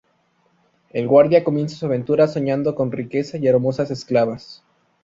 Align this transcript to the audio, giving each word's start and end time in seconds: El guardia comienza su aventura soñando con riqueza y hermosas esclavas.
El 0.89 1.07
guardia 1.07 1.43
comienza 1.43 1.75
su 1.77 1.85
aventura 1.85 2.27
soñando 2.27 2.73
con 2.73 2.91
riqueza 2.91 3.37
y 3.37 3.45
hermosas 3.45 3.91
esclavas. 3.91 4.63